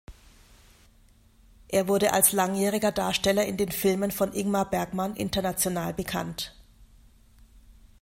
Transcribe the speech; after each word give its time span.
Er 1.67 1.87
wurde 1.87 2.11
als 2.11 2.31
langjähriger 2.31 2.91
Darsteller 2.91 3.45
in 3.45 3.57
den 3.57 3.71
Filmen 3.71 4.09
von 4.09 4.33
Ingmar 4.33 4.67
Bergman 4.67 5.15
international 5.15 5.93
bekannt. 5.93 6.55